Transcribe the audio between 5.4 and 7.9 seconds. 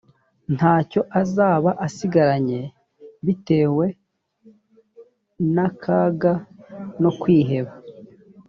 n’akaga no kwiheba